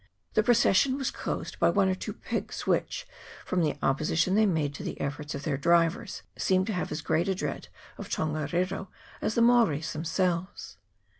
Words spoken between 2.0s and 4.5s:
pigs, which, from the opposition they